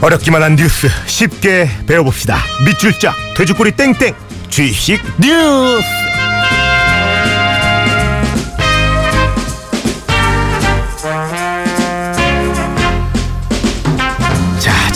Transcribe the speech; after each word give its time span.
어렵기만 0.00 0.42
한 0.42 0.56
뉴스 0.56 0.88
쉽게 1.06 1.68
배워봅시다. 1.86 2.38
밑줄 2.64 2.98
쫙 2.98 3.14
돼지꼬리 3.36 3.72
땡땡 3.72 4.14
주입식 4.48 5.00
뉴스. 5.18 6.07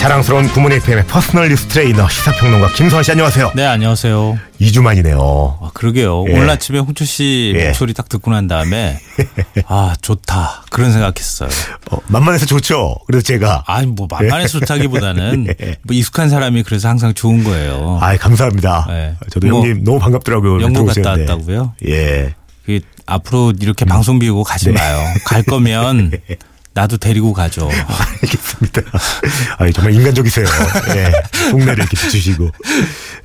자 0.02 0.08
자랑스러운 0.08 0.48
굿모닝 0.48 0.72
FM의 0.72 1.06
personal 1.06 1.48
뉴스 1.48 1.68
트레이너 1.68 2.08
시사평론가 2.08 2.72
김선 2.72 3.04
씨 3.04 3.12
안녕하세요. 3.12 3.52
네, 3.54 3.64
안녕하세요. 3.64 4.36
2주 4.60 4.82
만이네요. 4.82 5.58
아, 5.62 5.70
그러게요. 5.74 6.24
예. 6.26 6.32
오늘 6.32 6.50
아침에 6.50 6.80
홍철 6.80 7.06
씨 7.06 7.52
예. 7.54 7.66
목소리 7.66 7.94
딱 7.94 8.08
듣고 8.08 8.32
난 8.32 8.48
다음에 8.48 8.98
아, 9.68 9.94
좋다. 10.02 10.64
그런 10.70 10.90
생각했어요. 10.90 11.48
어, 11.92 11.98
만만해서 12.08 12.46
좋죠. 12.46 12.96
그래서 13.06 13.22
제가 13.22 13.62
아니, 13.68 13.86
뭐 13.86 14.08
만만해서 14.10 14.58
좋다기보다는 14.58 15.54
예. 15.62 15.76
뭐 15.84 15.94
익숙한 15.94 16.28
사람이 16.30 16.64
그래서 16.64 16.88
항상 16.88 17.14
좋은 17.14 17.44
거예요. 17.44 18.00
아 18.02 18.16
감사합니다. 18.16 18.86
네. 18.88 19.14
저도 19.30 19.46
뭐, 19.46 19.60
형님 19.60 19.84
너무 19.84 20.00
반갑더라고요. 20.00 20.62
영국 20.62 20.86
갔다. 20.86 21.10
왔다고요? 21.10 21.74
예. 21.86 22.34
그 22.66 22.80
앞으로 23.06 23.50
음. 23.50 23.54
이렇게 23.60 23.84
방송 23.84 24.18
비우고 24.18 24.42
가지 24.42 24.66
네. 24.66 24.72
마요. 24.72 24.98
갈 25.26 25.44
거면 25.44 26.10
나도 26.74 26.96
데리고 26.96 27.32
가죠. 27.32 27.68
알겠습니다. 28.22 28.82
아 29.58 29.70
정말 29.72 29.94
인간적이세요. 29.94 30.46
예. 30.96 31.12
동네를 31.50 31.78
이렇게 31.78 31.96
비추시고. 31.96 32.50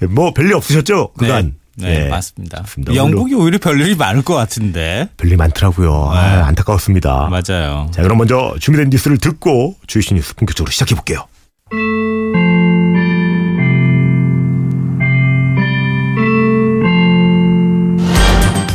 뭐 0.09 0.33
별일 0.33 0.53
없으셨죠? 0.55 1.13
그간. 1.17 1.55
네, 1.75 1.87
네, 1.87 2.05
예. 2.05 2.09
맞습니다. 2.09 2.61
맞습니다. 2.61 2.95
영국이 2.95 3.35
오히려 3.35 3.59
별일이 3.59 3.95
많을 3.95 4.23
것 4.23 4.33
같은데. 4.33 5.09
별일 5.17 5.37
많더라고요. 5.37 6.09
네. 6.11 6.17
아, 6.17 6.47
안타까웠습니다. 6.47 7.29
맞아요. 7.29 7.89
자, 7.93 8.01
그럼 8.01 8.17
먼저 8.17 8.55
준비된 8.59 8.89
뉴스를 8.89 9.19
듣고 9.19 9.75
주이시 9.85 10.15
뉴스 10.15 10.35
본격적으로 10.35 10.71
시작해 10.71 10.95
볼게요. 10.95 11.25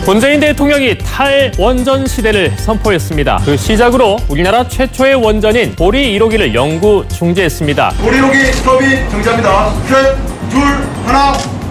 문재인 0.04 0.40
대통령이 0.40 0.98
탈원전 0.98 2.06
시대를 2.08 2.50
선포했습니다. 2.56 3.42
그 3.44 3.56
시작으로 3.56 4.16
우리나라 4.28 4.66
최초의 4.66 5.14
원전인 5.14 5.76
보리 5.76 6.18
1호기를 6.18 6.52
영구 6.54 7.06
중지했습니다. 7.08 7.92
우리로기 8.04 8.38
스톱이 8.46 9.08
정지합니다. 9.10 9.72
셋, 9.86 10.16
둘, 10.50 10.60
하나! 11.06 11.61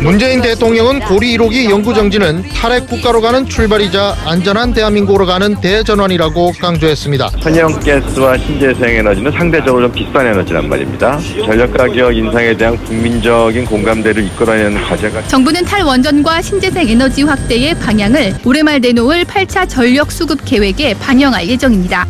문재인 0.00 0.40
대통령은 0.40 1.00
고리 1.00 1.36
1호기 1.36 1.70
연구 1.70 1.94
정지는 1.94 2.42
탈핵 2.48 2.86
국가로 2.86 3.20
가는 3.20 3.46
출발이자 3.46 4.16
안전한 4.24 4.72
대한민국으로 4.72 5.26
가는 5.26 5.60
대전환이라고 5.60 6.52
강조했습니다. 6.60 7.30
천연가스와 7.40 8.38
신재생 8.38 8.96
에너지는 8.96 9.30
상대적으로 9.32 9.86
좀 9.86 9.92
비싼 9.92 10.26
에너지란 10.26 10.68
말입니다. 10.68 11.18
전력 11.44 11.72
가격 11.76 12.16
인상에 12.16 12.56
대한 12.56 12.76
국민적인 12.84 13.64
공감대를 13.64 14.24
이끌어내는 14.24 14.82
과제가 14.82 15.26
정부는 15.28 15.64
탈원전과 15.64 16.42
신재생 16.42 16.88
에너지 16.88 17.22
확대의 17.22 17.74
방향을 17.78 18.34
올해 18.44 18.62
말 18.62 18.80
내놓을 18.80 19.24
8차 19.24 19.68
전력 19.68 20.10
수급 20.10 20.44
계획에 20.44 20.94
반영할 20.94 21.48
예정입니다. 21.48 22.06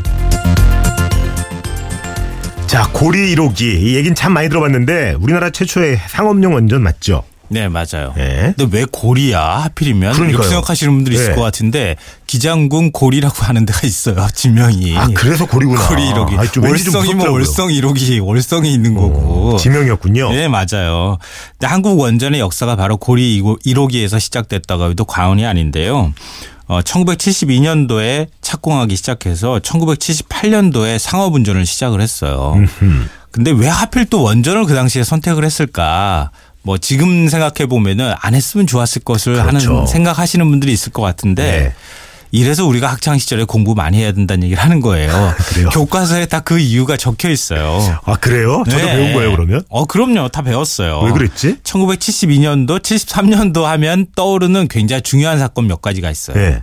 자, 2.66 2.88
고리 2.90 3.34
1호기. 3.34 3.60
이 3.60 3.96
얘기는 3.96 4.14
참 4.14 4.32
많이 4.32 4.48
들어봤는데 4.48 5.16
우리나라 5.20 5.50
최초의 5.50 5.98
상업용 6.08 6.54
원전 6.54 6.82
맞죠? 6.82 7.22
네, 7.52 7.68
맞아요. 7.68 8.14
예. 8.16 8.54
근데 8.56 8.78
왜 8.78 8.86
고리야? 8.90 9.40
하필이면 9.64 10.14
그러니까요. 10.14 10.30
이렇게 10.30 10.48
생각하시는 10.48 10.94
분들이 10.94 11.16
있을 11.16 11.32
예. 11.32 11.34
것 11.34 11.42
같은데 11.42 11.96
기장군 12.26 12.92
고리라고 12.92 13.34
하는 13.44 13.66
데가 13.66 13.86
있어요. 13.86 14.26
지명이. 14.34 14.96
아, 14.96 15.08
그래서 15.14 15.44
고리구나. 15.46 15.86
고리 15.88 16.02
1호기. 16.10 16.38
아, 16.38 16.68
월성이 16.68 17.14
뭐. 17.14 17.30
월성 17.30 17.68
1호기, 17.68 18.24
월성이 18.24 18.72
있는 18.72 18.94
거고. 18.94 19.56
지명이었군요. 19.58 20.30
네, 20.32 20.48
맞아요. 20.48 21.18
근데 21.58 21.66
한국 21.66 22.00
원전의 22.00 22.40
역사가 22.40 22.76
바로 22.76 22.96
고리 22.96 23.42
1호기에서 23.42 24.18
시작됐다고 24.18 24.90
해도 24.90 25.04
과언이 25.04 25.44
아닌데요. 25.44 26.14
어, 26.68 26.80
1972년도에 26.80 28.28
착공하기 28.40 28.96
시작해서 28.96 29.58
1978년도에 29.58 30.98
상업 30.98 31.34
운전을 31.34 31.66
시작을 31.66 32.00
했어요. 32.00 32.54
근데 33.30 33.50
왜 33.50 33.66
하필 33.68 34.04
또 34.06 34.22
원전을 34.22 34.64
그 34.66 34.74
당시에 34.74 35.04
선택을 35.04 35.44
했을까? 35.44 36.30
뭐 36.62 36.78
지금 36.78 37.28
생각해 37.28 37.66
보면은 37.68 38.14
안 38.20 38.34
했으면 38.34 38.66
좋았을 38.66 39.02
것을 39.02 39.34
그렇죠. 39.42 39.74
하는 39.74 39.86
생각하시는 39.86 40.48
분들이 40.48 40.72
있을 40.72 40.92
것 40.92 41.02
같은데 41.02 41.42
네. 41.44 41.74
이래서 42.34 42.64
우리가 42.64 42.86
학창 42.90 43.18
시절에 43.18 43.44
공부 43.44 43.74
많이 43.74 43.98
해야 43.98 44.12
된다는 44.12 44.44
얘기를 44.44 44.62
하는 44.62 44.80
거예요. 44.80 45.34
그래요? 45.50 45.68
교과서에 45.68 46.26
다 46.26 46.40
그 46.40 46.58
이유가 46.58 46.96
적혀 46.96 47.28
있어요. 47.30 48.00
아, 48.04 48.16
그래요? 48.16 48.62
저도 48.68 48.84
네. 48.84 48.96
배운 48.96 49.12
거예요, 49.12 49.32
그러면? 49.32 49.62
어, 49.68 49.84
그럼요. 49.84 50.28
다 50.30 50.40
배웠어요. 50.42 51.00
왜 51.00 51.12
그랬지? 51.12 51.58
1972년도, 51.62 52.80
73년도 52.80 53.62
하면 53.64 54.06
떠오르는 54.16 54.68
굉장히 54.68 55.02
중요한 55.02 55.38
사건 55.38 55.66
몇 55.66 55.82
가지가 55.82 56.10
있어요. 56.10 56.36
네. 56.36 56.62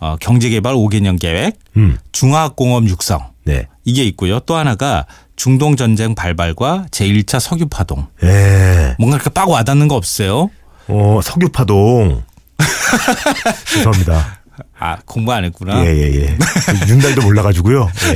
어, 0.00 0.16
경제개발 0.20 0.74
5개년 0.74 1.18
계획, 1.20 1.58
음. 1.76 1.96
중화공업 2.12 2.88
육성 2.88 3.20
네. 3.44 3.68
이게 3.84 4.02
있고요. 4.04 4.40
또 4.40 4.56
하나가 4.56 5.06
중동 5.36 5.76
전쟁 5.76 6.14
발발과 6.14 6.86
제1차 6.90 7.40
석유 7.40 7.66
파동. 7.68 8.06
예. 8.22 8.94
뭔가 8.98 9.16
이렇게 9.16 9.30
빡 9.30 9.48
와닿는 9.48 9.88
거 9.88 9.96
없어요? 9.96 10.50
어, 10.88 11.20
석유 11.22 11.48
파동. 11.48 12.22
죄송합니다. 13.66 14.38
아, 14.78 14.98
공부 15.04 15.32
안 15.32 15.44
했구나. 15.44 15.84
예, 15.84 15.88
예, 15.88 16.14
예. 16.14 16.38
저 16.66 16.86
윤달도 16.92 17.22
몰라가지고요. 17.22 17.90
예. 18.08 18.14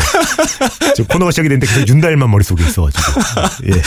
저 0.94 1.04
코너가 1.04 1.30
시작이 1.32 1.48
됐는데 1.48 1.66
계속 1.66 1.88
윤달만 1.88 2.30
머릿속에 2.30 2.62
있어가지고. 2.64 3.20
예. 3.66 3.82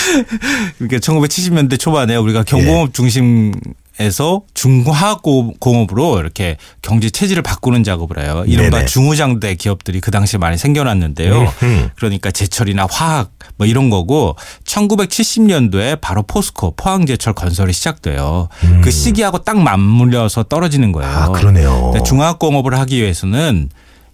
그러니까 0.77 0.97
1970년대 0.97 1.79
초반에 1.79 2.15
우리가 2.15 2.43
경공업 2.43 2.89
예. 2.89 2.91
중심 2.91 3.53
에서 4.01 4.41
중화공업으로 4.55 6.19
이렇게 6.19 6.57
경제 6.81 7.09
체질을 7.09 7.43
바꾸는 7.43 7.83
작업을 7.83 8.19
해요. 8.21 8.43
이른바 8.47 8.77
네네. 8.77 8.87
중후장대 8.87 9.55
기업들이 9.55 10.01
그 10.01 10.09
당시에 10.09 10.39
많이 10.39 10.57
생겨났는데요. 10.57 11.39
음흠. 11.41 11.89
그러니까 11.95 12.31
제철이나 12.31 12.87
화학 12.89 13.31
뭐 13.57 13.67
이런 13.67 13.89
거고 13.89 14.35
1970년도에 14.65 16.01
바로 16.01 16.23
포스코 16.23 16.75
포항제철 16.75 17.33
건설이 17.33 17.73
시작돼요. 17.73 18.49
그 18.81 18.89
시기하고 18.91 19.39
딱 19.39 19.59
맞물려서 19.59 20.43
떨어지는 20.43 20.91
거예요. 20.91 21.11
음. 21.11 21.15
아, 21.15 21.27
그러네요. 21.29 21.93
중화공업을 22.03 22.77
하기 22.79 23.01
위해서는 23.01 23.69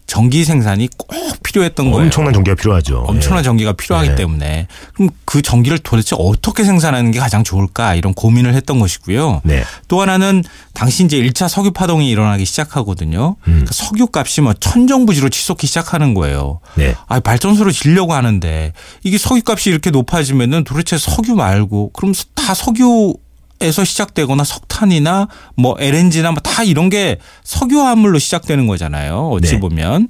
전기 0.07 0.45
생산이 0.45 0.87
꼭 0.97 1.09
필요했던 1.43 1.91
거예요. 1.91 2.05
엄청난 2.05 2.33
전기가 2.33 2.55
필요하죠. 2.55 3.03
엄청난 3.07 3.39
예. 3.39 3.43
전기가 3.43 3.73
필요하기 3.73 4.09
네. 4.09 4.15
때문에 4.15 4.67
그럼 4.93 5.09
그 5.25 5.41
전기를 5.41 5.79
도대체 5.79 6.15
어떻게 6.17 6.63
생산하는 6.63 7.11
게 7.11 7.19
가장 7.19 7.43
좋을까 7.43 7.93
이런 7.93 8.13
고민을 8.13 8.53
했던 8.53 8.79
것이고요. 8.79 9.41
네. 9.43 9.63
또 9.89 10.01
하나는 10.01 10.43
당시 10.73 11.03
이제 11.03 11.17
1차 11.19 11.49
석유 11.49 11.71
파동이 11.71 12.09
일어나기 12.09 12.45
시작하거든요. 12.45 13.35
음. 13.41 13.43
그러니까 13.43 13.71
석유 13.73 14.07
값이 14.11 14.41
뭐 14.41 14.53
천정부지로 14.53 15.29
치솟기 15.29 15.67
시작하는 15.67 16.13
거예요. 16.13 16.61
네. 16.75 16.95
아, 17.07 17.19
발전소를 17.19 17.73
지려고 17.73 18.13
하는데 18.13 18.71
이게 19.03 19.17
석유 19.17 19.41
값이 19.45 19.69
이렇게 19.69 19.91
높아지면은 19.91 20.63
도대체 20.63 20.97
석유 20.97 21.35
말고 21.35 21.91
그럼 21.91 22.13
다 22.33 22.53
석유 22.53 23.13
에서 23.61 23.83
시작되거나 23.83 24.43
석탄이나 24.43 25.27
뭐 25.55 25.75
LNG나 25.79 26.31
뭐 26.31 26.39
다 26.43 26.63
이런 26.63 26.89
게 26.89 27.17
석유 27.43 27.81
화물로 27.81 28.19
시작되는 28.19 28.67
거잖아요. 28.67 29.29
어찌 29.31 29.53
네. 29.53 29.59
보면. 29.59 30.09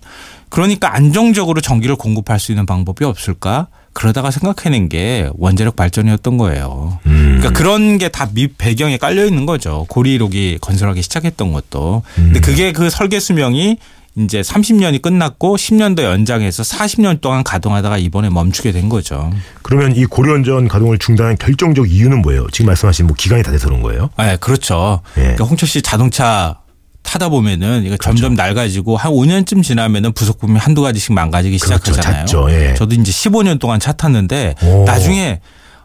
그러니까 0.50 0.94
안정적으로 0.96 1.60
전기를 1.62 1.96
공급할 1.98 2.40
수 2.40 2.52
있는 2.52 2.66
방법이 2.66 3.04
없을까? 3.06 3.68
그러다가 3.94 4.32
생각해낸 4.32 4.90
게 4.90 5.30
원자력 5.38 5.76
발전이었던 5.76 6.38
거예요. 6.38 7.00
음. 7.08 7.38
그러니까 7.40 7.50
그런 7.58 7.98
게 7.98 8.10
다 8.10 8.28
밑 8.34 8.58
배경에 8.58 8.98
깔려 8.98 9.26
있는 9.26 9.46
거죠. 9.46 9.86
고리록이 9.90 10.60
건설하기 10.62 11.02
시작했던 11.02 11.52
것도. 11.52 12.04
근데 12.16 12.40
그게 12.40 12.72
그 12.72 12.90
설계 12.90 13.20
수명이 13.20 13.78
이제 14.18 14.42
30년이 14.42 15.02
끝났고 15.02 15.58
10년 15.58 15.96
더 15.96 16.04
연장해서 16.04 16.64
40년 16.64 17.22
동안 17.22 17.44
가동하다가 17.44 17.98
이번에 18.00 18.30
멈추게 18.30 18.72
된 18.72 18.90
거죠. 18.90 19.30
그러면 19.62 19.96
이 19.96 20.06
고려원전 20.06 20.68
가동을 20.68 20.98
중단한 20.98 21.38
결정적 21.38 21.92
이유는 21.92 22.22
뭐예요? 22.24 22.48
지금 22.52 22.68
말씀하신 22.68 23.06
뭐 23.08 23.16
기간이 23.16 23.44
다 23.44 23.52
돼서 23.52 23.68
그런 23.68 23.82
거예요? 23.84 24.10
네, 24.18 24.36
그렇죠. 24.38 25.02
예. 25.18 25.22
그러니까 25.22 25.46
홍철 25.46 25.70
씨 25.70 25.82
자동차 25.84 26.58
타다 27.04 27.30
보면은 27.30 27.84
이거 27.86 27.96
점점 27.98 28.34
낡아지고 28.34 28.98
한 28.98 29.12
5년쯤 29.12 29.64
지나면은 29.64 30.14
부속품이 30.14 30.58
한두 30.58 30.82
가지씩 30.82 31.14
망가지기 31.14 31.60
그렇죠. 31.60 31.80
시작하잖아요. 31.92 32.26
잦죠. 32.26 32.52
예. 32.52 32.74
저도 32.74 32.96
이제 32.96 33.12
15년 33.12 33.60
동안 33.60 33.80
차 33.80 33.92
탔는데 33.94 34.56
오. 34.64 34.84
나중에 34.86 35.42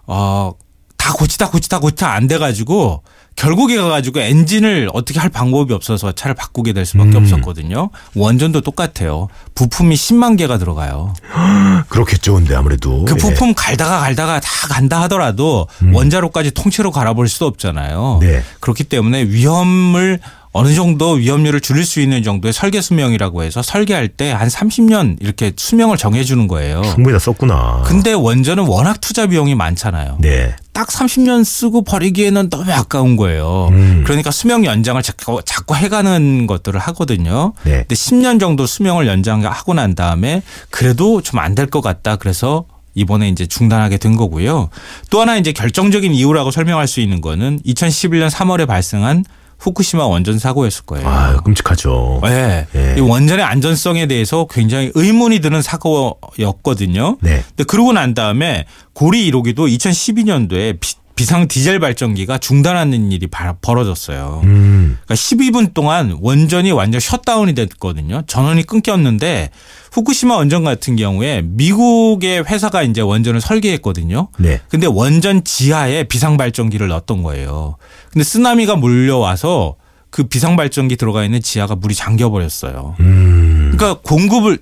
어, 0.06 0.52
다 0.96 1.12
고치다 1.12 1.50
고치다 1.50 1.80
고치다 1.80 2.10
안 2.12 2.28
돼 2.28 2.38
가지고 2.38 3.02
결국에 3.36 3.76
가가지고 3.76 4.20
엔진을 4.20 4.90
어떻게 4.92 5.18
할 5.18 5.28
방법이 5.28 5.72
없어서 5.72 6.12
차를 6.12 6.34
바꾸게 6.34 6.72
될 6.72 6.86
수밖에 6.86 7.16
음. 7.16 7.22
없었거든요. 7.22 7.90
원전도 8.14 8.60
똑같아요. 8.60 9.28
부품이 9.54 9.94
10만 9.94 10.36
개가 10.38 10.58
들어가요. 10.58 11.14
그렇겠죠. 11.88 12.34
근데 12.34 12.54
아무래도. 12.54 13.04
그 13.04 13.14
예. 13.14 13.16
부품 13.16 13.54
갈다가 13.54 14.00
갈다가 14.00 14.40
다 14.40 14.68
간다 14.68 15.00
하더라도 15.02 15.66
원자로까지 15.92 16.52
통째로 16.52 16.90
갈아버릴 16.90 17.28
수도 17.28 17.46
없잖아요. 17.46 18.18
네. 18.20 18.42
그렇기 18.60 18.84
때문에 18.84 19.24
위험을 19.24 20.20
어느 20.54 20.74
정도 20.74 21.12
위험률을 21.12 21.60
줄일 21.62 21.86
수 21.86 22.00
있는 22.00 22.22
정도의 22.22 22.52
설계 22.52 22.82
수명이라고 22.82 23.42
해서 23.42 23.62
설계할 23.62 24.08
때 24.08 24.32
한 24.32 24.48
30년 24.48 25.16
이렇게 25.20 25.52
수명을 25.56 25.96
정해주는 25.96 26.46
거예요. 26.48 26.82
충분히 26.94 27.12
다 27.14 27.18
썼구나. 27.18 27.82
근데 27.86 28.12
원전은 28.12 28.66
워낙 28.66 29.00
투자 29.00 29.26
비용이 29.26 29.54
많잖아요. 29.54 30.18
네. 30.20 30.54
딱 30.72 30.88
30년 30.88 31.44
쓰고 31.44 31.84
버리기에는 31.84 32.50
너무 32.50 32.70
아까운 32.72 33.16
거예요. 33.16 33.68
음. 33.72 34.02
그러니까 34.06 34.30
수명 34.30 34.64
연장을 34.66 35.02
자꾸, 35.02 35.40
자꾸 35.44 35.74
해가는 35.74 36.46
것들을 36.46 36.78
하거든요. 36.80 37.52
네. 37.64 37.78
근데 37.88 37.94
10년 37.94 38.38
정도 38.40 38.66
수명을 38.66 39.06
연장하고 39.06 39.72
난 39.74 39.94
다음에 39.94 40.42
그래도 40.70 41.20
좀 41.22 41.40
안 41.40 41.54
될 41.54 41.66
것 41.66 41.80
같다. 41.80 42.16
그래서 42.16 42.64
이번에 42.94 43.28
이제 43.30 43.46
중단하게 43.46 43.96
된 43.96 44.16
거고요. 44.16 44.68
또 45.08 45.20
하나 45.20 45.36
이제 45.38 45.52
결정적인 45.52 46.12
이유라고 46.12 46.50
설명할 46.50 46.86
수 46.88 47.00
있는 47.00 47.20
거는 47.22 47.60
2011년 47.64 48.28
3월에 48.30 48.66
발생한 48.66 49.24
후쿠시마 49.62 50.06
원전 50.06 50.40
사고였을 50.40 50.84
거예요. 50.84 51.08
아, 51.08 51.36
끔찍하죠. 51.36 52.20
네. 52.24 52.66
예. 52.74 52.96
이 52.98 53.00
원전의 53.00 53.44
안전성에 53.44 54.06
대해서 54.06 54.46
굉장히 54.50 54.90
의문이 54.94 55.38
드는 55.40 55.62
사고였거든요. 55.62 57.18
네. 57.20 57.44
근데 57.48 57.64
그러고 57.64 57.92
난 57.92 58.12
다음에 58.14 58.66
고리 58.92 59.30
1호기도 59.30 59.68
2012년도에 59.72 60.78
비상 61.22 61.46
디젤 61.46 61.78
발전기가 61.78 62.38
중단하는 62.38 63.12
일이 63.12 63.28
바- 63.28 63.52
벌어졌어요. 63.62 64.40
음. 64.42 64.98
그러니까 65.04 65.14
12분 65.14 65.72
동안 65.72 66.18
원전이 66.20 66.72
완전 66.72 67.00
셧다운이 67.00 67.54
됐거든요. 67.54 68.22
전원이 68.26 68.64
끊겼는데 68.64 69.50
후쿠시마 69.92 70.34
원전 70.34 70.64
같은 70.64 70.96
경우에 70.96 71.42
미국의 71.44 72.42
회사가 72.44 72.82
이제 72.82 73.02
원전을 73.02 73.40
설계했거든요. 73.40 74.30
네. 74.38 74.60
근데 74.68 74.88
원전 74.88 75.44
지하에 75.44 76.02
비상 76.04 76.36
발전기를 76.36 76.88
넣었던 76.88 77.22
거예요. 77.22 77.76
근데 78.12 78.24
쓰나미가 78.24 78.74
몰려와서 78.74 79.76
그 80.10 80.24
비상 80.24 80.56
발전기 80.56 80.96
들어가 80.96 81.24
있는 81.24 81.40
지하가 81.40 81.76
물이 81.76 81.94
잠겨 81.94 82.30
버렸어요. 82.30 82.96
음. 82.98 83.72
그러니까 83.76 84.00
공급을 84.02 84.58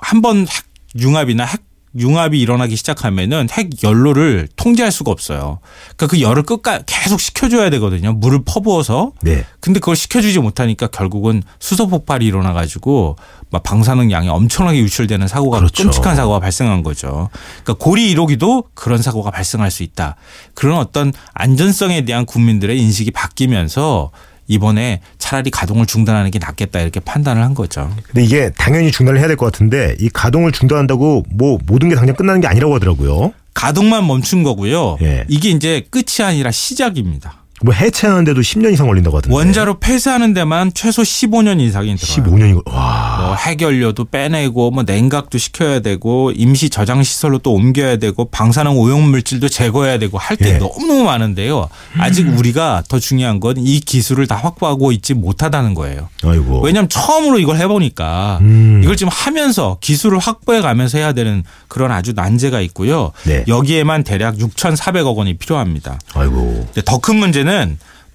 한번 0.00 0.46
핵 0.46 0.64
융합이나 0.98 1.44
핵 1.44 1.60
융합이 1.96 2.40
일어나기 2.40 2.76
시작하면은 2.76 3.48
핵 3.50 3.82
연료를 3.82 4.48
통제할 4.56 4.92
수가 4.92 5.10
없어요. 5.10 5.60
그러니까 5.96 6.06
그 6.08 6.20
열을 6.20 6.42
끝까 6.42 6.80
계속 6.86 7.20
식혀줘야 7.20 7.70
되거든요. 7.70 8.12
물을 8.12 8.40
퍼부어서. 8.44 9.12
네. 9.22 9.44
근데 9.60 9.80
그걸 9.80 9.96
식혀주지 9.96 10.38
못하니까 10.40 10.88
결국은 10.88 11.42
수소 11.58 11.88
폭발이 11.88 12.26
일어나 12.26 12.52
가지고 12.52 13.16
막 13.50 13.62
방사능 13.62 14.10
양이 14.10 14.28
엄청나게 14.28 14.78
유출되는 14.80 15.26
사고가 15.28 15.58
그렇죠. 15.58 15.84
끔찍한 15.84 16.16
사고가 16.16 16.40
발생한 16.40 16.82
거죠. 16.82 17.30
그러니까 17.64 17.84
고리 17.84 18.14
1호기도 18.14 18.66
그런 18.74 19.00
사고가 19.00 19.30
발생할 19.30 19.70
수 19.70 19.82
있다. 19.82 20.16
그런 20.54 20.78
어떤 20.78 21.12
안전성에 21.34 22.04
대한 22.04 22.26
국민들의 22.26 22.78
인식이 22.78 23.10
바뀌면서 23.10 24.10
이번에 24.48 25.00
차라리 25.18 25.50
가동을 25.50 25.86
중단하는 25.86 26.30
게 26.30 26.38
낫겠다 26.38 26.80
이렇게 26.80 26.98
판단을 27.00 27.42
한 27.42 27.54
거죠. 27.54 27.94
근데 28.10 28.24
이게 28.24 28.50
당연히 28.56 28.90
중단을 28.90 29.20
해야 29.20 29.28
될 29.28 29.36
것 29.36 29.46
같은데 29.46 29.94
이 30.00 30.08
가동을 30.08 30.50
중단한다고 30.52 31.24
뭐 31.30 31.58
모든 31.66 31.88
게 31.90 31.94
당장 31.94 32.16
끝나는 32.16 32.40
게 32.40 32.48
아니라고 32.48 32.74
하더라고요. 32.74 33.32
가동만 33.54 34.06
멈춘 34.06 34.42
거고요. 34.42 34.98
예. 35.02 35.24
이게 35.28 35.50
이제 35.50 35.82
끝이 35.90 36.24
아니라 36.26 36.50
시작입니다. 36.50 37.42
뭐 37.62 37.74
해체하는데도 37.74 38.40
10년 38.40 38.72
이상 38.72 38.86
걸린다고 38.86 39.16
하던데. 39.18 39.34
원자로 39.36 39.78
폐쇄하는 39.80 40.32
데만 40.34 40.70
최소 40.74 41.02
15년 41.02 41.60
이상이 41.60 41.96
들어요. 41.96 42.24
15년이고 42.24 42.68
와. 42.72 43.18
뭐 43.20 43.34
핵연료도 43.34 44.04
빼내고 44.06 44.70
뭐 44.70 44.82
냉각도 44.84 45.38
시켜야 45.38 45.80
되고 45.80 46.30
임시 46.32 46.70
저장 46.70 47.02
시설로 47.02 47.38
또 47.38 47.52
옮겨야 47.54 47.96
되고 47.96 48.24
방사능 48.30 48.78
오염 48.78 49.02
물질도 49.10 49.48
제거해야 49.48 49.98
되고 49.98 50.18
할게 50.18 50.54
예. 50.54 50.58
너무너무 50.58 51.04
많은데요. 51.04 51.68
아직 51.98 52.28
우리가 52.28 52.84
더 52.88 52.98
중요한 52.98 53.40
건 53.40 53.48
이 53.58 53.80
기술을 53.80 54.26
다 54.28 54.36
확보하고 54.36 54.92
있지 54.92 55.14
못하다는 55.14 55.74
거예요. 55.74 56.08
아이고. 56.22 56.60
왜냐하면 56.60 56.88
처음으로 56.88 57.38
이걸 57.40 57.56
해보니까 57.56 58.38
음. 58.40 58.80
이걸 58.84 58.96
지금 58.96 59.10
하면서 59.12 59.78
기술을 59.80 60.18
확보해 60.18 60.60
가면서 60.60 60.98
해야 60.98 61.12
되는 61.12 61.42
그런 61.66 61.90
아주 61.90 62.12
난제가 62.14 62.60
있고요. 62.60 63.10
네. 63.24 63.44
여기에만 63.48 64.04
대략 64.04 64.36
6,400억 64.36 65.16
원이 65.16 65.38
필요합니다. 65.38 65.98
아이고. 66.14 66.68
더 66.84 66.98
큰 66.98 67.16
문제는 67.16 67.47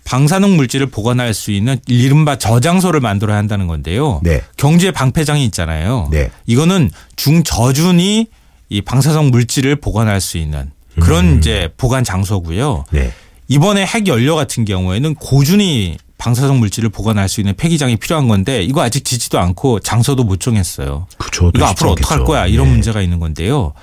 방사능 0.06 0.57
물질을 0.57 0.88
보관할 0.88 1.33
수 1.33 1.51
있는 1.51 1.80
이른바 1.88 2.38
저장소를 2.38 3.00
만들어야 3.00 3.38
한다는 3.38 3.68
건데요. 3.68 4.19
네. 4.24 4.41
경주에 4.57 4.91
방패장이 4.91 5.45
있잖아요. 5.45 6.09
네. 6.12 6.30
이거는 6.45 6.91
중저준이 7.15 8.27
이 8.69 8.81
방사성 8.81 9.31
물질을 9.31 9.77
보관할 9.77 10.19
수 10.19 10.38
있는 10.38 10.71
그런 11.00 11.25
음. 11.25 11.38
이제 11.38 11.69
보관 11.77 12.03
장소고요. 12.03 12.85
네. 12.91 13.13
이번에 13.47 13.85
핵 13.85 14.07
연료 14.07 14.35
같은 14.35 14.65
경우에는 14.65 15.15
고준위 15.15 15.97
방사성 16.18 16.59
물질을 16.59 16.89
보관할 16.89 17.27
수 17.27 17.41
있는 17.41 17.53
폐기장이 17.56 17.97
필요한 17.97 18.27
건데 18.27 18.63
이거 18.63 18.81
아직 18.81 19.03
지지도 19.03 19.39
않고 19.39 19.79
장소도 19.79 20.24
못 20.24 20.39
정했어요. 20.39 21.07
그쵸. 21.18 21.51
이거 21.53 21.65
앞으로 21.65 21.91
어떡할 21.91 22.24
거야 22.24 22.47
이런 22.47 22.68
네. 22.68 22.71
문제가 22.74 23.01
있는 23.01 23.19
건데요. 23.19 23.74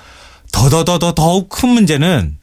더더더더 0.51 1.13
더욱 1.13 1.49
큰 1.49 1.69
문제는 1.69 2.37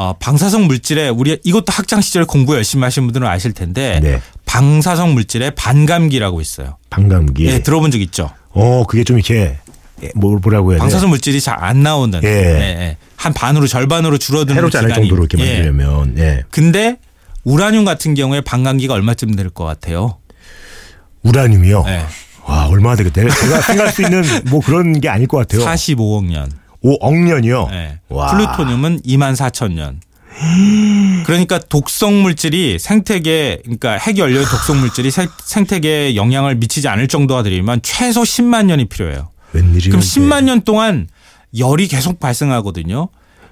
어, 0.00 0.14
방사성 0.20 0.68
물질에 0.68 1.08
우리 1.08 1.40
이것도 1.42 1.64
학창 1.72 2.00
시절 2.00 2.24
공부 2.24 2.54
열심히 2.54 2.84
하신 2.84 3.02
분들은 3.06 3.26
아실 3.26 3.52
텐데 3.52 3.98
네. 4.00 4.20
방사성 4.46 5.12
물질에 5.12 5.50
반감기라고 5.50 6.40
있어요. 6.40 6.76
방감기. 6.88 7.44
예, 7.46 7.58
들어본 7.64 7.90
적 7.90 8.00
있죠? 8.02 8.30
어, 8.50 8.84
그게 8.86 9.02
좀 9.02 9.18
이렇게 9.18 9.58
예, 10.04 10.10
뭐 10.14 10.38
뭐라고 10.40 10.70
해야 10.70 10.78
돼? 10.78 10.82
방사성 10.82 11.10
물질이 11.10 11.40
잘 11.40 11.56
안 11.58 11.82
나오는 11.82 12.20
예. 12.22 12.28
예, 12.28 12.32
예. 12.80 12.96
한 13.16 13.32
반으로 13.32 13.66
절반으로 13.66 14.18
줄어드는 14.18 14.56
해롭지 14.56 14.78
않을 14.78 14.94
정도로 14.94 15.24
이렇게 15.24 15.36
예. 15.44 15.62
만들려면 15.64 16.16
예. 16.18 16.44
근데 16.52 16.98
우라늄 17.42 17.84
같은 17.84 18.14
경우에 18.14 18.40
반감기가 18.40 18.94
얼마쯤 18.94 19.34
될 19.34 19.50
것 19.50 19.64
같아요? 19.64 20.18
우라늄이요. 21.24 21.84
예. 21.88 22.04
와, 22.44 22.68
얼마나 22.68 22.94
되겠대. 22.94 23.28
제가 23.28 23.60
생각할 23.62 23.92
수 23.92 24.02
있는 24.02 24.22
뭐 24.48 24.60
그런 24.60 25.00
게 25.00 25.08
아닐 25.08 25.26
것 25.26 25.38
같아요. 25.38 25.64
45억 25.66 26.26
년. 26.26 26.52
5억 26.84 27.14
년이요. 27.14 27.68
예. 27.72 27.98
와. 28.08 28.26
플루토늄은 28.32 29.00
2만 29.02 29.34
4천 29.36 29.72
년. 29.72 30.00
그러니까 31.26 31.58
독성 31.58 32.22
물질이 32.22 32.78
생태계 32.78 33.60
그러니까 33.64 33.94
핵연료의 33.98 34.44
독성 34.44 34.78
물질이 34.80 35.10
생- 35.10 35.28
생태계에 35.44 36.14
영향을 36.16 36.54
미치지 36.56 36.86
않을 36.88 37.08
정도가 37.08 37.42
되려면 37.42 37.80
최소 37.82 38.22
10만 38.22 38.66
년이 38.66 38.86
필요해요. 38.86 39.30
웬일이야. 39.52 39.90
그럼 39.90 40.00
이게. 40.00 40.20
10만 40.20 40.44
년 40.44 40.60
동안 40.62 41.08
열이 41.58 41.88
계속 41.88 42.20
발생하거든요. 42.20 43.08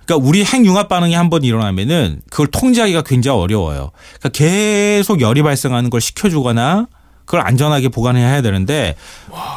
그러니까 0.06 0.28
우리 0.28 0.44
핵융합 0.44 0.88
반응이 0.88 1.14
한 1.14 1.28
번 1.30 1.42
일어나면은 1.42 2.20
그걸 2.30 2.46
통제하기가 2.46 3.02
굉장히 3.02 3.40
어려워요. 3.40 3.90
그러니까 4.20 4.28
계속 4.28 5.20
열이 5.20 5.42
발생하는 5.42 5.90
걸 5.90 6.00
시켜주거나 6.00 6.86
그걸 7.26 7.40
안전하게 7.40 7.88
보관해야 7.88 8.40
되는데 8.40 8.94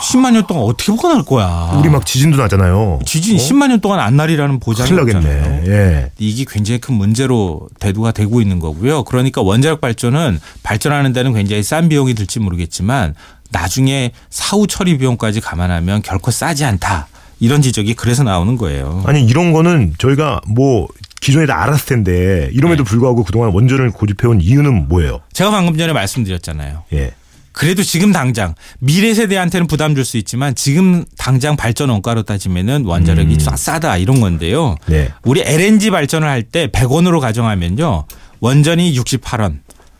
10만 0.02 0.34
년 0.34 0.46
동안 0.48 0.64
어떻게 0.64 0.92
보관할 0.92 1.24
거야? 1.24 1.72
우리 1.80 1.88
막 1.88 2.06
지진도 2.06 2.36
나잖아요. 2.38 3.00
지진이 3.06 3.40
10만 3.40 3.68
년 3.70 3.80
동안 3.80 4.00
안 4.00 4.18
날이라는 4.18 4.60
보장이. 4.60 4.92
없잖아요. 4.92 5.64
예. 5.68 6.12
이게 6.18 6.46
굉장히 6.50 6.80
큰 6.80 6.96
문제로 6.96 7.70
대두가 7.80 8.12
되고 8.12 8.42
있는 8.42 8.60
거고요. 8.60 9.04
그러니까 9.04 9.42
원자력 9.42 9.80
발전은 9.82 10.40
발전하는 10.64 11.14
데는 11.14 11.34
굉장히 11.34 11.62
싼 11.64 11.88
비용이 11.90 12.16
들지 12.16 12.40
모르겠지만 12.40 13.14
나중에 13.52 14.12
사후 14.30 14.66
처리 14.68 14.98
비용까지 14.98 15.40
감안하면 15.40 16.02
결코 16.02 16.32
싸지 16.32 16.66
않다. 16.66 17.08
이런 17.40 17.62
지적이 17.62 17.94
그래서 17.94 18.24
나오는 18.24 18.58
거예요. 18.58 19.04
아니 19.06 19.24
이런 19.24 19.54
거는 19.54 19.94
저희가 19.98 20.42
뭐 20.48 20.88
기존에 21.22 21.46
다 21.46 21.62
알았을 21.64 21.86
텐데 21.86 22.50
이럼에도 22.52 22.84
네. 22.84 22.90
불구하고 22.90 23.24
그동안 23.24 23.52
원전을 23.54 23.92
고집해온 23.92 24.42
이유는 24.42 24.88
뭐예요? 24.88 25.20
제가 25.34 25.52
방금 25.52 25.78
전에 25.78 25.94
말씀드렸잖아요. 25.94 26.84
예. 26.94 27.12
그래도 27.60 27.84
지금 27.84 28.14
당장 28.14 28.56
미래 28.80 29.14
세대한테는 29.14 29.68
부담 29.68 29.94
줄 29.94 30.06
수 30.06 30.16
있지만 30.16 30.56
지금 30.56 31.04
당장 31.18 31.58
발전 31.58 31.90
원가로 31.90 32.24
따지면은 32.24 32.86
원자력이 32.86 33.34
음. 33.34 33.40
싸- 33.40 33.58
싸다 33.58 33.98
이런 33.98 34.22
건데요. 34.22 34.76
네. 34.86 35.10
우리 35.24 35.42
LNG 35.46 35.90
발전을 35.92 36.26
할 36.26 36.44
때 36.44 36.68
100원으로 36.68 37.20
가정하면요. 37.20 38.06
원전이 38.40 38.98
68원, 38.98 39.60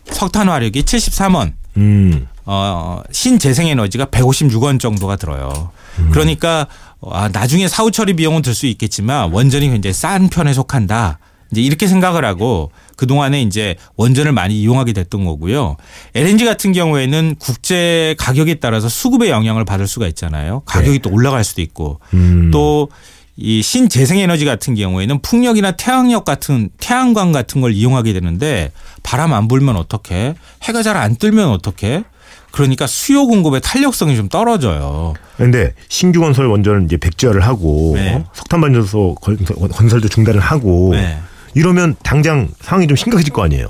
석탄 0.10 0.48
화력이 0.48 0.84
73원, 0.84 1.52
음. 1.76 2.28
어, 2.46 3.02
신재생에너지가 3.12 4.06
156원 4.06 4.80
정도가 4.80 5.18
들어요. 5.18 5.72
그러니까 6.12 6.66
아, 7.12 7.28
나중에 7.32 7.68
사후 7.68 7.92
처리 7.92 8.14
비용은 8.14 8.42
들 8.42 8.54
수 8.56 8.68
있겠지만 8.68 9.32
원전이 9.34 9.70
굉장히 9.70 9.94
싼 9.94 10.30
편에 10.30 10.54
속한다. 10.54 11.20
이제 11.52 11.62
이렇게 11.62 11.88
생각을 11.88 12.26
하고 12.26 12.72
그동안에 12.96 13.42
이제 13.42 13.76
원전을 13.96 14.32
많이 14.34 14.60
이용하게 14.62 14.94
됐던 14.94 15.26
거고요. 15.26 15.78
LNG 16.16 16.46
같은 16.46 16.74
경우에는 16.74 17.36
국제 17.40 18.16
가격에 18.20 18.56
따라서 18.56 18.90
수급의 18.90 19.30
영향을 19.30 19.66
받을 19.66 19.88
수가 19.88 20.08
있잖아요. 20.08 20.62
가격이 20.66 21.00
또 21.00 21.10
올라갈 21.12 21.44
수도 21.44 21.62
있고 21.62 22.00
음. 22.14 22.52
또이 22.52 23.62
신재생에너지 23.64 24.46
같은 24.46 24.76
경우에는 24.76 25.20
풍력이나 25.22 25.72
태양력 25.72 26.26
같은 26.26 26.70
태양광 26.80 27.32
같은 27.32 27.62
걸 27.62 27.74
이용하게 27.74 28.14
되는데 28.14 28.72
바람 29.04 29.34
안 29.34 29.48
불면 29.48 29.76
어떻게 29.76 30.36
해가 30.64 30.84
잘 30.84 30.98
안 30.98 31.16
뜨면 31.16 31.50
어떻게 31.50 32.04
그러니까 32.52 32.88
수요 32.88 33.28
공급의 33.28 33.62
탄력성이 33.62 34.16
좀 34.18 34.28
떨어져요. 34.28 35.14
근데 35.38 35.74
신규 35.88 36.20
건설 36.20 36.48
원전은 36.48 36.86
이제 36.86 36.98
백지화를 36.98 37.42
하고 37.42 37.94
네. 37.96 38.24
석탄 38.34 38.60
발전소 38.60 39.16
건설- 39.22 39.56
건설도 39.70 40.10
중단을 40.10 40.40
하고 40.42 40.90
네. 40.94 41.18
이러면 41.54 41.96
당장 42.04 42.50
상황이 42.62 42.88
좀 42.88 42.96
심각해질 42.96 43.34
거 43.34 43.44
아니에요. 43.44 43.68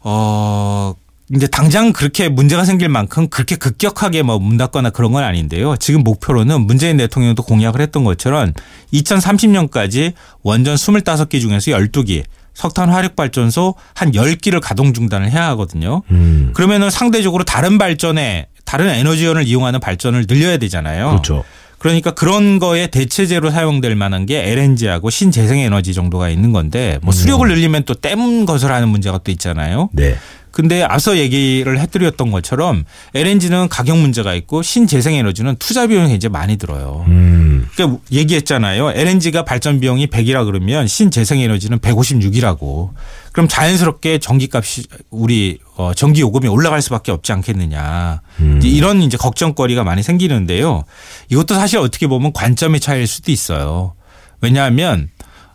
어 0.00 0.94
이제 1.34 1.46
당장 1.46 1.92
그렇게 1.92 2.28
문제가 2.28 2.64
생길 2.64 2.88
만큼 2.88 3.28
그렇게 3.28 3.56
급격하게 3.56 4.22
뭐 4.22 4.38
문 4.38 4.56
닫거나 4.58 4.90
그런 4.90 5.12
건 5.12 5.24
아닌데요. 5.24 5.76
지금 5.76 6.02
목표로는 6.02 6.62
문재인 6.62 6.96
대통령도 6.98 7.42
공약을 7.44 7.80
했던 7.80 8.04
것처럼 8.04 8.52
2030년까지 8.92 10.12
원전 10.42 10.74
25기 10.74 11.40
중에서 11.40 11.70
12기 11.70 12.24
석탄 12.54 12.90
화력 12.90 13.16
발전소 13.16 13.74
한 13.94 14.12
10기를 14.12 14.60
가동 14.60 14.92
중단을 14.92 15.30
해야 15.30 15.46
하거든요. 15.50 16.02
음. 16.10 16.50
그러면은 16.54 16.90
상대적으로 16.90 17.44
다른 17.44 17.78
발전에 17.78 18.48
다른 18.64 18.88
에너지원을 18.88 19.46
이용하는 19.46 19.80
발전을 19.80 20.26
늘려야 20.26 20.58
되잖아요. 20.58 21.10
그렇죠. 21.10 21.44
그러니까 21.82 22.12
그런 22.12 22.60
거에 22.60 22.86
대체제로 22.86 23.50
사용될 23.50 23.96
만한 23.96 24.24
게 24.24 24.48
LNG하고 24.52 25.10
신재생에너지 25.10 25.94
정도가 25.94 26.28
있는 26.28 26.52
건데 26.52 27.00
뭐 27.02 27.12
수력을 27.12 27.46
늘리면 27.48 27.82
또 27.84 27.94
댐 27.94 28.46
건설하는 28.46 28.88
문제가 28.88 29.18
또 29.18 29.32
있잖아요. 29.32 29.90
네. 29.92 30.14
근데 30.52 30.82
앞서 30.82 31.16
얘기를 31.16 31.80
해드렸던 31.80 32.30
것처럼 32.30 32.84
LNG는 33.14 33.68
가격 33.68 33.96
문제가 33.98 34.34
있고 34.34 34.62
신재생 34.62 35.14
에너지는 35.14 35.56
투자 35.56 35.86
비용이 35.86 36.08
굉장히 36.08 36.30
많이 36.32 36.56
들어요. 36.56 37.04
음. 37.08 37.66
그러니까 37.74 38.00
얘기했잖아요. 38.12 38.92
LNG가 38.94 39.44
발전 39.44 39.80
비용이 39.80 40.06
100이라 40.08 40.44
그러면 40.44 40.86
신재생 40.86 41.40
에너지는 41.40 41.78
156이라고. 41.78 42.90
그럼 43.32 43.48
자연스럽게 43.48 44.18
전기값이 44.18 44.84
우리 45.10 45.58
어 45.76 45.92
전기 45.94 46.20
요금이 46.20 46.48
올라갈 46.48 46.82
수밖에 46.82 47.12
없지 47.12 47.32
않겠느냐. 47.32 48.20
이제 48.58 48.68
이런 48.68 49.02
이제 49.02 49.16
걱정거리가 49.16 49.84
많이 49.84 50.02
생기는데요. 50.02 50.84
이것도 51.30 51.54
사실 51.54 51.78
어떻게 51.78 52.06
보면 52.06 52.32
관점의 52.32 52.80
차이일 52.80 53.06
수도 53.06 53.32
있어요. 53.32 53.94
왜냐하면 54.40 55.08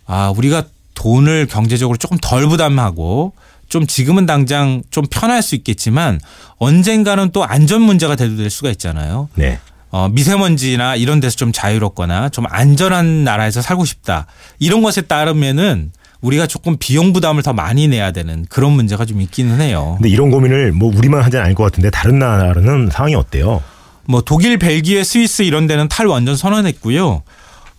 아 0.05 0.33
우리가 0.35 0.63
돈을 0.95 1.45
경제적으로 1.45 1.97
조금 1.97 2.17
덜 2.19 2.47
부담하고 2.47 3.33
좀 3.69 3.85
지금은 3.85 4.25
당장 4.25 4.81
좀 4.89 5.05
편할 5.09 5.41
수 5.43 5.53
있겠지만 5.55 6.19
언젠가는 6.57 7.31
또 7.31 7.43
안전 7.43 7.81
문제가 7.81 8.15
대두될 8.15 8.49
수가 8.49 8.71
있잖아요. 8.71 9.29
네. 9.35 9.59
어, 9.89 10.09
미세먼지나 10.09 10.95
이런 10.95 11.19
데서 11.19 11.35
좀 11.35 11.51
자유롭거나 11.51 12.29
좀 12.29 12.45
안전한 12.49 13.23
나라에서 13.23 13.61
살고 13.61 13.85
싶다. 13.85 14.25
이런 14.59 14.81
것에 14.81 15.01
따르면은 15.01 15.91
우리가 16.21 16.47
조금 16.47 16.77
비용 16.79 17.13
부담을 17.13 17.43
더 17.43 17.53
많이 17.53 17.87
내야 17.87 18.11
되는 18.11 18.45
그런 18.49 18.71
문제가 18.73 19.05
좀 19.05 19.21
있기는 19.21 19.61
해요. 19.61 19.95
근데 19.97 20.09
이런 20.09 20.31
고민을 20.31 20.71
뭐 20.71 20.91
우리만 20.95 21.21
하진 21.21 21.39
않을 21.39 21.53
것 21.55 21.63
같은데 21.63 21.89
다른 21.89 22.19
나라는 22.19 22.89
상황이 22.91 23.15
어때요? 23.15 23.61
뭐 24.05 24.21
독일, 24.21 24.57
벨기에, 24.57 25.03
스위스 25.03 25.41
이런 25.43 25.67
데는 25.67 25.87
탈원전 25.89 26.35
선언했고요. 26.35 27.23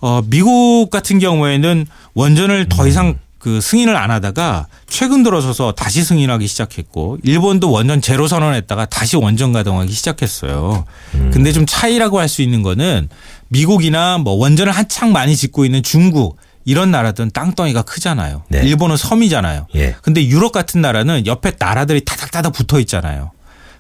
어, 0.01 0.23
미국 0.27 0.91
같은 0.91 1.19
경우에는 1.19 1.87
원전을 2.15 2.69
더 2.69 2.87
이상 2.87 3.17
그 3.39 3.61
승인을 3.61 3.97
안 3.97 4.11
하다가 4.11 4.67
최근 4.89 5.23
들어서서 5.23 5.73
다시 5.73 6.03
승인하기 6.05 6.47
시작했고 6.47 7.19
일본도 7.23 7.71
원전 7.71 8.01
제로 8.01 8.27
선언했다가 8.29 8.87
다시 8.87 9.17
원전 9.17 9.53
가동하기 9.53 9.93
시작했어요. 9.93 10.85
근데 11.33 11.53
좀 11.53 11.65
차이라고 11.67 12.19
할 12.19 12.29
수 12.29 12.43
있는 12.43 12.63
거는 12.63 13.09
미국이나 13.49 14.19
뭐 14.19 14.35
원전을 14.35 14.73
한창 14.73 15.13
많이 15.13 15.37
짓고 15.37 15.65
있는 15.65 15.83
중국 15.83 16.37
이런 16.69 16.91
나라들은 16.91 17.31
땅덩이가 17.33 17.81
크잖아요. 17.83 18.43
네. 18.49 18.61
일본은 18.63 18.99
섬이잖아요. 18.99 19.69
예. 19.77 19.97
근데 20.03 20.27
유럽 20.27 20.53
같은 20.53 20.83
나라는 20.83 21.27
옆에 21.27 21.53
나라들이 21.59 22.05
타닥타닥 22.05 22.53
붙어 22.53 22.79
있잖아요. 22.81 23.31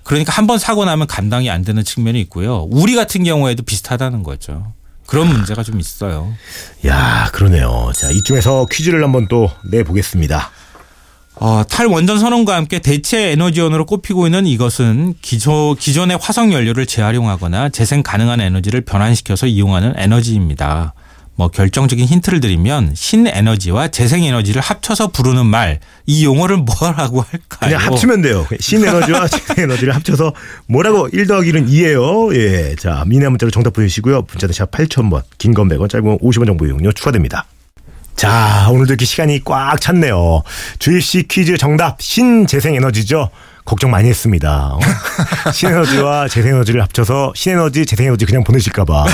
그러니까 0.04 0.32
한 0.32 0.46
번 0.46 0.58
사고 0.58 0.86
나면 0.86 1.06
감당이 1.06 1.50
안 1.50 1.62
되는 1.64 1.84
측면이 1.84 2.18
있고요. 2.22 2.66
우리 2.70 2.94
같은 2.94 3.24
경우에도 3.24 3.62
비슷하다는 3.62 4.22
거죠. 4.22 4.72
그런 5.06 5.28
문제가 5.28 5.62
좀 5.62 5.78
있어요. 5.78 6.32
야, 6.86 7.28
그러네요. 7.34 7.92
자, 7.94 8.08
이쯤에서 8.10 8.66
퀴즈를 8.72 9.04
한번 9.04 9.28
또 9.28 9.50
내보겠습니다. 9.70 10.50
어, 11.40 11.62
탈원전 11.68 12.18
선언과 12.18 12.56
함께 12.56 12.78
대체 12.78 13.32
에너지원으로 13.32 13.84
꼽히고 13.84 14.26
있는 14.26 14.46
이것은 14.46 15.14
기존, 15.20 15.76
기존의 15.76 16.16
화석 16.20 16.52
연료를 16.52 16.86
재활용하거나 16.86 17.68
재생 17.68 18.02
가능한 18.02 18.40
에너지를 18.40 18.80
변환시켜서 18.80 19.46
이용하는 19.46 19.92
에너지입니다. 19.96 20.94
뭐 21.38 21.46
결정적인 21.48 22.04
힌트를 22.04 22.40
드리면 22.40 22.94
신에너지와 22.96 23.88
재생에너지를 23.88 24.60
합쳐서 24.60 25.08
부르는 25.08 25.46
말 25.46 25.78
이 26.10 26.24
용어를 26.24 26.56
뭐라고 26.56 27.20
할까요? 27.20 27.58
그냥 27.60 27.80
합치면 27.82 28.22
돼요. 28.22 28.46
신에너지와 28.58 29.28
재생에너지를 29.28 29.94
합쳐서 29.94 30.32
뭐라고 30.66 31.06
1 31.08 31.26
더하기 31.26 31.52
1은 31.52 31.68
2예요. 31.68 32.34
예. 32.34 32.74
자, 32.76 33.04
미나 33.06 33.28
문자로 33.28 33.50
정답 33.50 33.74
보내주시고요. 33.74 34.24
문자는 34.26 34.54
샵 34.54 34.70
8000번, 34.70 35.22
긴 35.36 35.52
건 35.52 35.68
100원, 35.68 35.90
짧은 35.90 36.04
건 36.06 36.18
50원 36.20 36.46
정보 36.46 36.64
이용료 36.66 36.92
추가됩니다. 36.92 37.44
자, 38.16 38.68
오늘도 38.70 38.94
이렇게 38.94 39.04
시간이 39.04 39.44
꽉 39.44 39.78
찼네요. 39.80 40.42
주입씨 40.78 41.24
퀴즈 41.28 41.58
정답, 41.58 42.00
신재생에너지죠. 42.00 43.28
걱정 43.68 43.90
많이 43.90 44.08
했습니다. 44.08 44.72
어? 44.72 44.80
신에너지와 45.52 46.28
재생에너지를 46.28 46.80
합쳐서 46.80 47.34
신에너지, 47.36 47.84
재생에너지 47.84 48.24
그냥 48.24 48.42
보내실까봐. 48.42 49.04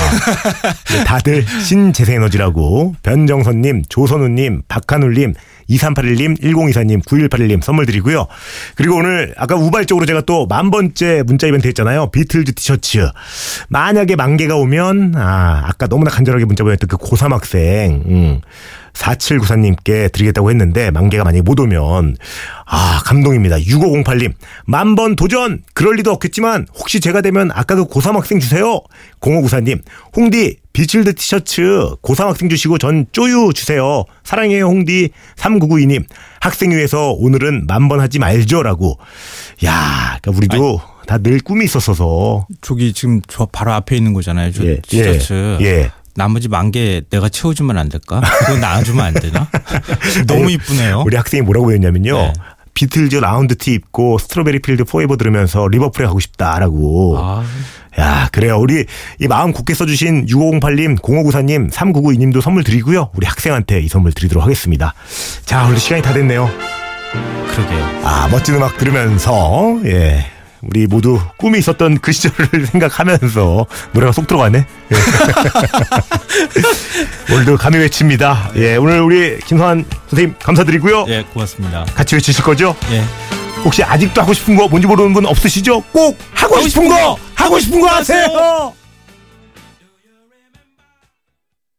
네, 0.91 1.03
다들 1.03 1.45
신재생에너지라고 1.61 2.95
변정선님, 3.03 3.83
조선우님, 3.89 4.61
박한울님, 4.69 5.33
2381님, 5.69 6.41
1024님, 6.41 7.03
9181님 7.05 7.61
선물 7.63 7.85
드리고요. 7.85 8.27
그리고 8.75 8.95
오늘 8.97 9.33
아까 9.37 9.55
우발적으로 9.55 10.05
제가 10.05 10.21
또 10.21 10.45
만 10.47 10.69
번째 10.71 11.23
문자 11.25 11.47
이벤트 11.47 11.67
했잖아요. 11.67 12.11
비틀즈 12.11 12.53
티셔츠. 12.53 13.09
만약에 13.69 14.15
만 14.15 14.37
개가 14.37 14.55
오면 14.55 15.13
아, 15.17 15.63
아까 15.65 15.87
너무나 15.87 16.11
간절하게 16.11 16.45
문자 16.45 16.63
보냈던 16.63 16.87
그 16.87 16.97
고3 16.97 17.29
학생 17.31 18.03
음. 18.07 18.41
4794님께 18.93 20.11
드리겠다고 20.11 20.49
했는데 20.51 20.91
만 20.91 21.09
개가 21.09 21.23
만약에 21.23 21.41
못 21.41 21.59
오면 21.59 22.15
아 22.65 23.01
감동입니다. 23.05 23.57
6508님 23.57 24.33
만번 24.65 25.15
도전 25.15 25.63
그럴 25.73 25.95
리도 25.95 26.11
없겠지만 26.11 26.67
혹시 26.75 26.99
제가 26.99 27.21
되면 27.21 27.51
아까 27.53 27.75
그 27.75 27.85
고3 27.85 28.13
학생 28.13 28.39
주세요. 28.39 28.79
0594님 29.19 29.81
홍디 30.15 30.57
비틀즈 30.75 31.15
티셔츠 31.15 31.61
고3 32.01 32.25
학생 32.25 32.49
주시고 32.49 32.77
전 32.77 33.05
쪼유 33.13 33.51
주세요. 33.55 34.03
사랑해요 34.25 34.65
홍디 34.65 35.09
3992님 35.37 36.03
학생회에서 36.41 37.11
오늘은 37.13 37.65
만번 37.65 38.01
하지 38.01 38.19
말죠라고 38.19 38.99
야 39.65 40.19
그러니까 40.21 40.31
우리도 40.37 40.81
다 41.07 41.17
늘 41.19 41.39
꿈이 41.39 41.63
있었어서 41.65 42.45
저기 42.61 42.91
지금 42.91 43.21
저 43.27 43.45
바로 43.45 43.71
앞에 43.73 43.95
있는 43.95 44.13
거잖아요. 44.13 44.51
저 44.51 44.65
예, 44.65 44.81
티셔츠. 44.81 45.57
예, 45.61 45.65
예. 45.65 45.91
나머지 46.15 46.47
만 46.49 46.71
개 46.71 47.01
내가 47.09 47.29
채워주면 47.29 47.77
안 47.77 47.87
될까? 47.89 48.21
그거 48.21 48.57
나눠주면 48.57 49.05
안 49.05 49.13
되나? 49.13 49.47
너무 50.27 50.49
이쁘네요. 50.51 51.03
우리 51.05 51.15
학생이 51.15 51.41
뭐라고 51.43 51.71
했냐면요. 51.73 52.17
네. 52.17 52.33
비틀즈 52.75 53.15
라운드 53.15 53.57
티 53.57 53.73
입고 53.73 54.19
Strawberry 54.19 54.59
Fields 54.59 54.83
Forever 54.83 55.17
들으면서 55.17 55.67
리버풀에 55.67 56.05
가고 56.05 56.19
싶다라고. 56.19 57.17
아, 57.17 57.43
야, 57.97 58.29
그래요. 58.31 58.59
우리 58.59 58.85
이 59.19 59.27
마음 59.27 59.53
굳게 59.53 59.73
써주신 59.73 60.27
6508님, 60.27 61.01
0594님, 61.01 61.71
3992님도 61.71 62.41
선물 62.41 62.63
드리고요. 62.63 63.09
우리 63.15 63.25
학생한테 63.25 63.79
이 63.79 63.87
선물 63.87 64.11
드리도록 64.11 64.43
하겠습니다. 64.43 64.93
자, 65.45 65.65
오늘 65.65 65.79
시간이 65.79 66.01
다 66.03 66.13
됐네요. 66.13 66.49
그러게요. 67.53 68.01
아, 68.03 68.27
멋진 68.29 68.55
음악 68.55 68.77
들으면서, 68.77 69.79
예. 69.85 70.34
우리 70.67 70.87
모두 70.87 71.19
꿈이 71.37 71.59
있었던 71.59 71.99
그 71.99 72.11
시절을 72.11 72.65
생각하면서 72.71 73.65
노래가 73.91 74.11
쏙 74.11 74.25
들어가네. 74.27 74.65
예. 74.91 74.95
오늘도 77.33 77.57
감히 77.57 77.77
외칩니다. 77.77 78.51
예, 78.55 78.75
오늘 78.77 79.01
우리 79.01 79.37
김성환 79.39 79.85
선생님 80.09 80.35
감사드리고요. 80.41 81.05
예, 81.09 81.23
고맙습니다. 81.33 81.85
같이 81.93 82.15
외치실 82.15 82.43
거죠? 82.43 82.75
예. 82.91 83.03
혹시 83.63 83.83
아직도 83.83 84.21
하고 84.21 84.33
싶은 84.33 84.55
거 84.55 84.67
뭔지 84.67 84.87
모르는 84.87 85.13
분 85.13 85.25
없으시죠? 85.25 85.81
꼭 85.91 86.17
하고 86.33 86.59
싶은 86.67 86.87
거 86.87 87.17
하고 87.35 87.59
싶은 87.59 87.81
거 87.81 87.87
하세요. 87.87 88.73